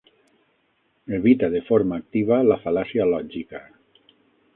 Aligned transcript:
Evita 1.17 1.49
de 1.55 1.61
forma 1.67 1.99
activa 2.03 2.39
la 2.47 2.57
fal·làcia 2.65 3.07
lògica. 3.11 3.63